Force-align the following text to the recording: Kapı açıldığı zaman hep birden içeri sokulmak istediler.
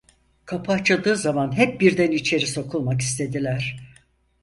Kapı 0.45 0.71
açıldığı 0.71 1.15
zaman 1.15 1.57
hep 1.57 1.81
birden 1.81 2.11
içeri 2.11 2.47
sokulmak 2.47 3.01
istediler. 3.01 3.77